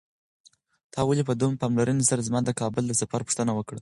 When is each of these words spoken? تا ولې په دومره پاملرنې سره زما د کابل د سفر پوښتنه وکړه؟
تا 0.93 0.99
ولې 1.07 1.23
په 1.29 1.33
دومره 1.39 1.59
پاملرنې 1.61 2.03
سره 2.09 2.25
زما 2.27 2.39
د 2.45 2.49
کابل 2.61 2.83
د 2.87 2.93
سفر 3.01 3.19
پوښتنه 3.25 3.51
وکړه؟ 3.53 3.69